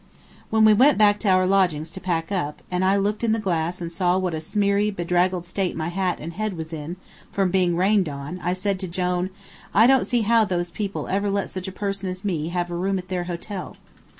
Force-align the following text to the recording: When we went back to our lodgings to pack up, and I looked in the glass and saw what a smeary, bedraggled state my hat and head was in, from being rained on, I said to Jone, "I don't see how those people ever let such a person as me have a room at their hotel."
When 0.49 0.65
we 0.65 0.73
went 0.73 0.97
back 0.97 1.19
to 1.19 1.29
our 1.29 1.45
lodgings 1.45 1.91
to 1.91 2.01
pack 2.01 2.31
up, 2.31 2.63
and 2.71 2.83
I 2.83 2.95
looked 2.95 3.23
in 3.23 3.33
the 3.33 3.39
glass 3.39 3.79
and 3.79 3.91
saw 3.91 4.17
what 4.17 4.33
a 4.33 4.41
smeary, 4.41 4.89
bedraggled 4.89 5.45
state 5.45 5.75
my 5.75 5.89
hat 5.89 6.17
and 6.19 6.33
head 6.33 6.57
was 6.57 6.73
in, 6.73 6.95
from 7.31 7.51
being 7.51 7.75
rained 7.75 8.09
on, 8.09 8.39
I 8.39 8.53
said 8.53 8.79
to 8.79 8.87
Jone, 8.87 9.29
"I 9.75 9.85
don't 9.85 10.07
see 10.07 10.21
how 10.21 10.43
those 10.43 10.71
people 10.71 11.07
ever 11.07 11.29
let 11.29 11.51
such 11.51 11.67
a 11.67 11.71
person 11.71 12.09
as 12.09 12.25
me 12.25 12.47
have 12.47 12.71
a 12.71 12.75
room 12.75 12.97
at 12.97 13.09
their 13.09 13.25
hotel." 13.25 13.75